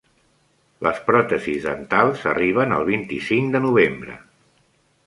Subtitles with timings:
[0.87, 4.19] Les pròtesis dentals arriben el vint-i-cinc de novembre.